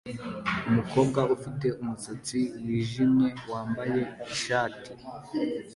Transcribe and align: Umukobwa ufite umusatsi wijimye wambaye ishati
Umukobwa 0.69 1.19
ufite 1.35 1.67
umusatsi 1.81 2.39
wijimye 2.65 3.29
wambaye 3.51 4.01
ishati 4.33 4.91